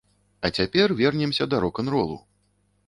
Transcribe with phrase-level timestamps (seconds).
[0.39, 2.21] А цяпер вернемся да рок-н-ролу.